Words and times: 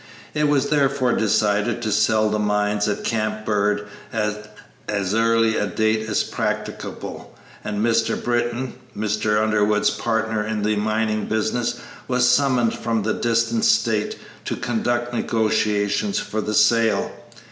It 0.33 0.47
was 0.47 0.69
therefore 0.69 1.13
decided 1.13 1.79
to 1.83 1.91
sell 1.91 2.27
the 2.31 2.39
mines 2.39 2.87
at 2.87 3.03
Camp 3.03 3.45
Bird 3.45 3.85
at 4.11 4.51
as 4.89 5.13
early 5.13 5.55
a 5.57 5.67
date 5.67 6.09
as 6.09 6.23
practicable, 6.23 7.37
and 7.63 7.85
Mr. 7.85 8.15
Britton, 8.17 8.73
Mr. 8.97 9.39
Underwood's 9.39 9.91
partner 9.91 10.43
in 10.43 10.63
the 10.63 10.75
mining 10.75 11.25
business, 11.27 11.75
was 12.07 12.27
summoned 12.27 12.73
from 12.73 13.07
a 13.07 13.13
distant 13.13 13.63
State 13.63 14.17
to 14.45 14.55
conduct 14.55 15.13
negotiations 15.13 16.17
for 16.17 16.41
the 16.41 16.55
sale. 16.55 17.11